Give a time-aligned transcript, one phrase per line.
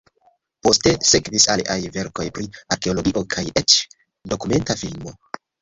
[0.67, 3.79] Poste sekvis aliaj verkoj pri arkeologio kaj eĉ
[4.35, 5.19] dokumenta filmo.